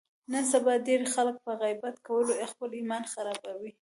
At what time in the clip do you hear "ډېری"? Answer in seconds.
0.85-1.07